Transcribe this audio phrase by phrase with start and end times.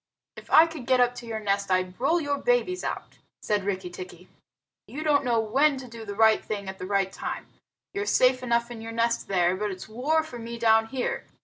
[0.35, 3.91] "If I could get up to your nest, I'd roll your babies out!" said Rikki
[3.91, 4.29] tikki.
[4.87, 7.45] "You don't know when to do the right thing at the right time.
[7.93, 11.27] You're safe enough in your nest there, but it's war for me down here.